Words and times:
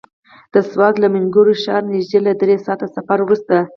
د 0.53 0.55
سوات 0.69 0.95
له 0.99 1.07
مينګورې 1.13 1.55
ښاره 1.63 1.87
نژدې 1.91 2.19
له 2.25 2.31
دری 2.39 2.55
ساعته 2.65 2.87
سفر 2.95 3.17
وروسته. 3.23 3.55